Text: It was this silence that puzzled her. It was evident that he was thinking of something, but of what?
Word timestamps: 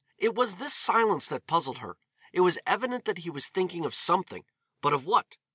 It 0.17 0.33
was 0.33 0.55
this 0.55 0.73
silence 0.73 1.27
that 1.27 1.45
puzzled 1.45 1.77
her. 1.77 1.95
It 2.33 2.39
was 2.41 2.57
evident 2.65 3.05
that 3.05 3.19
he 3.19 3.29
was 3.29 3.49
thinking 3.49 3.85
of 3.85 3.93
something, 3.93 4.45
but 4.81 4.93
of 4.93 5.05
what? 5.05 5.37